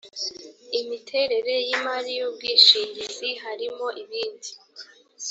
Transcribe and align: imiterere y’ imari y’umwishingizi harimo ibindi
imiterere 0.79 1.53
y’ 1.67 1.69
imari 1.77 2.11
y’umwishingizi 2.19 3.29
harimo 3.43 3.87
ibindi 4.03 4.49